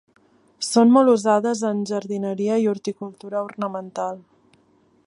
Són 0.67 0.93
molt 0.95 1.11
usades 1.11 1.61
en 1.69 1.83
jardineria 1.91 2.59
i 2.65 2.67
horticultura 2.73 3.45
ornamental. 3.51 4.21